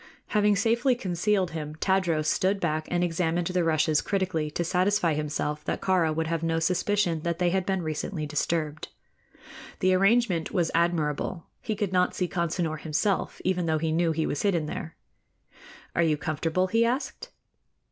[0.29, 5.63] Having safely concealed him, Tadros stood back and examined the rushes critically to satisfy himself
[5.65, 8.87] that Kāra would have no suspicion that they had been recently disturbed.
[9.79, 11.45] The arrangement was admirable.
[11.61, 14.95] He could not see Consinor himself, even though he knew he was hidden there.
[15.95, 17.29] "Are you comfortable?" he asked.